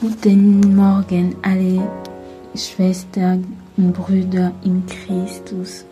[0.00, 1.86] Guten Morgen, alle
[2.54, 3.44] Schwestern
[3.76, 5.84] und Brüder in Christus.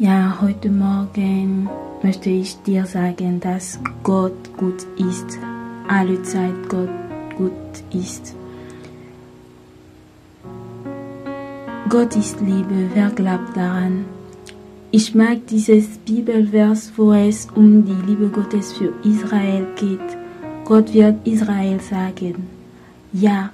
[0.00, 1.68] Ja, heute Morgen
[2.02, 5.38] möchte ich dir sagen, dass Gott gut ist.
[5.86, 6.88] Alle Zeit Gott
[7.38, 7.52] gut
[7.92, 8.34] ist.
[11.88, 14.04] Gott ist Liebe, wer glaubt daran?
[14.90, 20.00] Ich mag dieses Bibelvers, wo es um die Liebe Gottes für Israel geht.
[20.64, 22.61] Gott wird Israel sagen,
[23.12, 23.50] ja,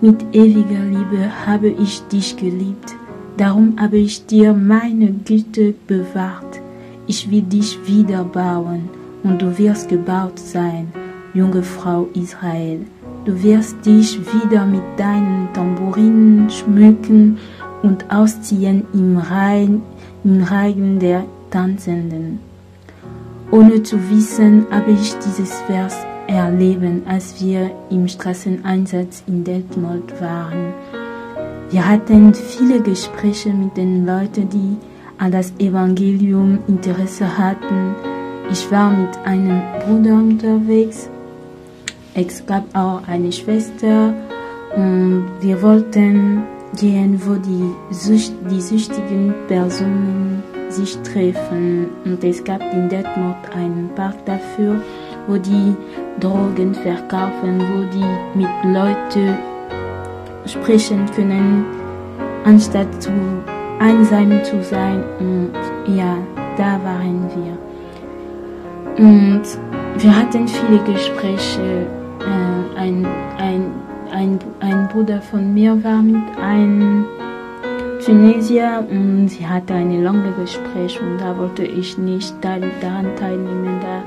[0.00, 2.94] mit ewiger Liebe habe ich dich geliebt,
[3.36, 6.60] darum habe ich dir meine Güte bewahrt.
[7.06, 8.88] Ich will dich wieder bauen
[9.22, 10.92] und du wirst gebaut sein,
[11.34, 12.80] junge Frau Israel.
[13.24, 17.38] Du wirst dich wieder mit deinen Tambourinen schmücken
[17.82, 19.82] und ausziehen im Reihen,
[20.22, 22.40] im Reihen der Tanzenden.
[23.50, 25.96] Ohne zu wissen, habe ich dieses Vers
[26.28, 30.74] erleben, als wir im Straßeneinsatz in Detmold waren.
[31.70, 34.76] Wir hatten viele Gespräche mit den Leuten, die
[35.18, 37.94] an das Evangelium Interesse hatten.
[38.50, 41.10] Ich war mit einem Bruder unterwegs.
[42.14, 44.14] Es gab auch eine Schwester
[44.76, 46.42] und wir wollten
[46.78, 51.88] gehen, wo die, Sücht, die süchtigen Personen sich treffen.
[52.04, 54.80] Und es gab in Detmold einen Park dafür
[55.28, 55.76] wo die
[56.18, 59.36] Drogen verkaufen, wo die mit Leuten
[60.46, 61.64] sprechen können,
[62.44, 63.10] anstatt zu
[63.78, 65.04] einsam zu sein.
[65.20, 65.52] Und
[65.86, 66.16] ja,
[66.56, 69.04] da waren wir.
[69.04, 69.42] Und
[69.98, 71.86] wir hatten viele Gespräche.
[72.20, 73.06] Äh, ein,
[73.38, 73.70] ein,
[74.10, 77.04] ein, ein Bruder von mir war mit einem
[78.04, 83.80] Tunesier und sie hatte ein langes Gespräch und da wollte ich nicht daran teilnehmen.
[83.80, 84.02] Da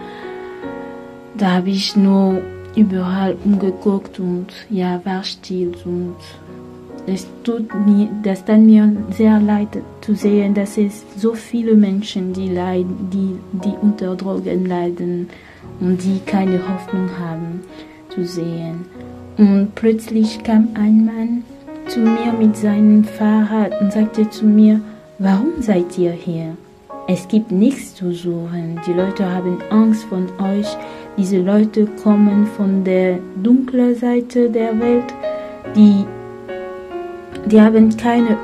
[1.38, 2.42] da habe ich nur
[2.76, 6.16] überall umgeguckt und ja, war still und
[7.08, 9.70] es tut mir, das tat mir sehr leid
[10.02, 13.36] zu sehen, dass es so viele Menschen, die leiden, die,
[13.66, 15.30] die unter Drogen leiden
[15.80, 17.62] und die keine Hoffnung haben,
[18.10, 18.86] zu sehen.
[19.38, 21.44] Und plötzlich kam ein Mann
[21.88, 24.80] zu mir mit seinem Fahrrad und sagte zu mir,
[25.18, 26.56] warum seid ihr hier?
[27.14, 28.80] Es gibt nichts zu suchen.
[28.88, 30.78] Die Leute haben Angst von euch.
[31.18, 35.14] Diese Leute kommen von der dunklen Seite der Welt.
[35.76, 36.06] Die,
[37.48, 38.38] die, haben, keine,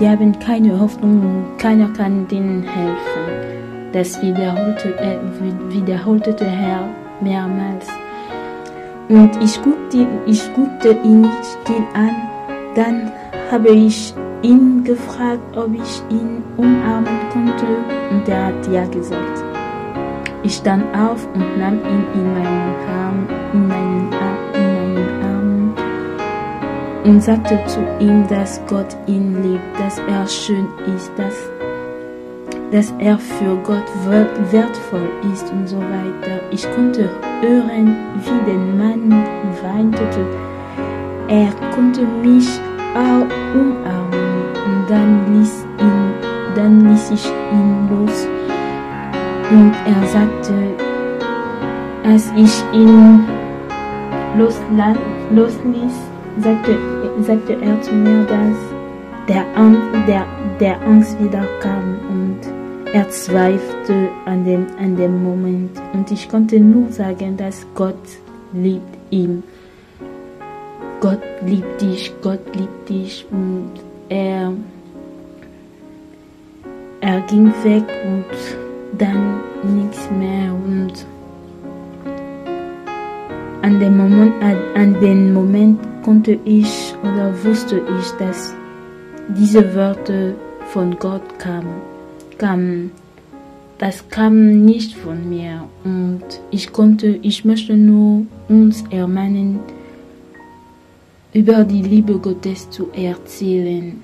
[0.00, 3.92] die haben keine Hoffnung keiner kann denen helfen.
[3.92, 5.18] Das wiederholte, äh,
[5.68, 6.88] wiederholte der Herr
[7.20, 7.86] mehrmals.
[9.08, 12.16] Und ich guckte, ich guckte ihn still an.
[12.74, 13.12] Dann
[13.52, 14.12] habe ich
[14.42, 17.66] ihn gefragt, ob ich ihn umarmen konnte
[18.10, 19.44] und er hat ja gesagt.
[20.42, 25.74] Ich stand auf und nahm ihn in meinen Arm, in meinen Arm, in meinen Arm
[27.04, 31.34] und sagte zu ihm, dass Gott ihn liebt, dass er schön ist, dass,
[32.72, 33.84] dass er für Gott
[34.50, 36.40] wertvoll ist und so weiter.
[36.50, 37.10] Ich konnte
[37.42, 39.24] hören, wie der Mann
[39.62, 40.26] weinte.
[41.28, 42.48] Er konnte mich
[42.94, 43.99] auch umarmen
[47.10, 48.26] ich ihn los.
[49.50, 50.54] Und er sagte,
[52.04, 53.24] als ich ihn
[54.36, 55.96] losließ,
[56.38, 56.78] sagte,
[57.22, 58.56] sagte er zu mir, dass
[59.28, 59.44] der,
[60.06, 60.26] der,
[60.58, 62.38] der Angst wieder kam und
[62.92, 65.70] er zweifelte an dem, an dem Moment.
[65.92, 67.94] Und ich konnte nur sagen, dass Gott
[68.52, 69.42] liebt ihn.
[71.00, 73.70] Gott liebt dich, Gott liebt dich und
[74.08, 74.52] er,
[77.26, 81.06] ging weg und dann nichts mehr und
[83.62, 84.32] an dem Moment,
[84.74, 88.54] an den Moment konnte ich oder wusste ich, dass
[89.28, 90.34] diese Worte
[90.72, 91.80] von Gott kamen,
[92.38, 92.90] kamen.
[93.78, 99.60] Das kam nicht von mir und ich konnte, ich möchte nur uns ermahnen,
[101.32, 104.02] über die Liebe Gottes zu erzählen.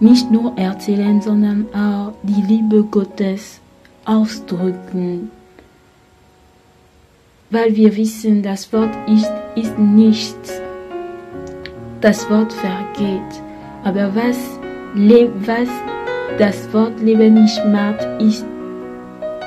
[0.00, 3.60] Nicht nur erzählen, sondern auch die Liebe Gottes
[4.06, 5.30] ausdrücken.
[7.50, 10.58] Weil wir wissen, das Wort ist, ist nichts.
[12.00, 13.42] Das Wort vergeht.
[13.84, 14.38] Aber was,
[14.94, 15.68] was
[16.38, 18.46] das Wort lebendig macht, ist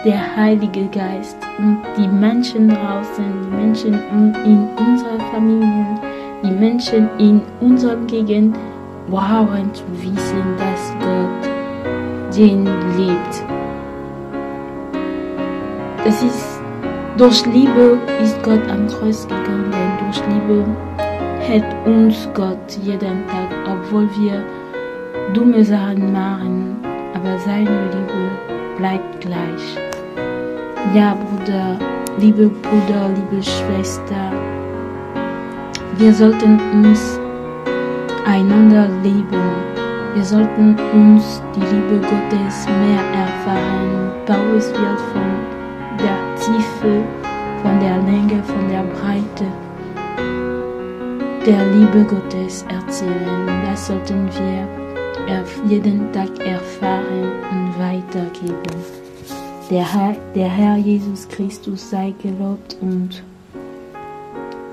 [0.05, 3.93] der Heilige Geist und die Menschen draußen, die Menschen
[4.45, 5.99] in unserer Familie,
[6.43, 8.55] die Menschen in unserer Gegend
[9.73, 12.65] zu wissen, dass Gott den
[12.97, 13.43] liebt.
[16.03, 16.53] Das ist
[17.17, 19.71] Durch Liebe ist Gott am Kreuz gegangen.
[19.99, 20.65] Durch Liebe
[21.39, 24.43] hält uns Gott jeden Tag, obwohl wir
[25.33, 26.75] dumme Sachen machen,
[27.13, 28.31] aber seine Liebe
[28.77, 29.77] bleibt gleich.
[30.95, 31.77] Ja, Bruder,
[32.17, 34.31] liebe Bruder, liebe Schwester,
[35.97, 37.19] wir sollten uns
[38.25, 39.43] einander lieben.
[40.13, 44.11] Wir sollten uns die Liebe Gottes mehr erfahren.
[44.25, 47.03] Paulus wird von der Tiefe,
[47.61, 49.45] von der Länge, von der Breite
[51.45, 53.47] der Liebe Gottes erzählen.
[53.65, 54.67] Das sollten wir
[55.69, 58.83] jeden Tag erfahren und weitergeben.
[59.69, 63.23] Der Herr, der Herr Jesus Christus sei gelobt und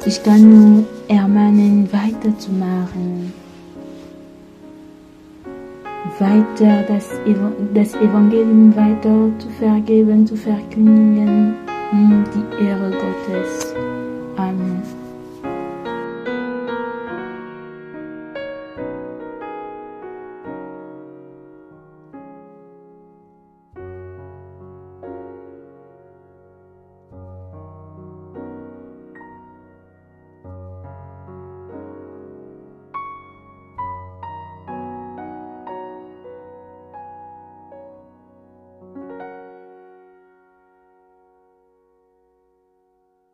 [0.05, 3.33] ich kann nur ermahnen, weiterzumachen
[6.21, 7.09] weiter das,
[7.75, 11.55] das Evangelium weiter zu vergeben, zu verkündigen,
[11.93, 13.75] um die Ehre Gottes.
[14.37, 15.00] Amen.